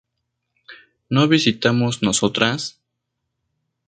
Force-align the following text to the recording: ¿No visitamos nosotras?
¿No 1.15 1.23
visitamos 1.27 2.01
nosotras? 2.01 2.59